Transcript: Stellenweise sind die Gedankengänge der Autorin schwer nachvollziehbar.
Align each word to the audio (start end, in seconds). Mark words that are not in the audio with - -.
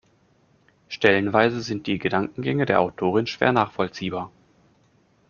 Stellenweise 0.87 1.61
sind 1.61 1.85
die 1.85 1.99
Gedankengänge 1.99 2.65
der 2.65 2.79
Autorin 2.81 3.27
schwer 3.27 3.51
nachvollziehbar. 3.51 4.31